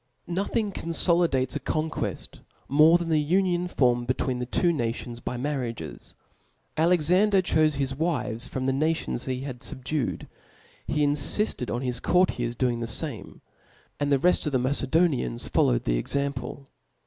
[0.25, 2.39] 213 Nothing confolidates a conqueft
[2.71, 6.15] iticrre than the Book union formed between the two nations by marriages,
[6.75, 9.75] q^^' Alexander chofe his wives from the nation* he had (0 See the
[10.07, 10.27] fubdued;
[10.87, 13.41] he infifted on his courtiers doing thetiilVur fame•,
[13.99, 16.71] and the reft of the Macedonians followed the ^.""^^^"s^: example.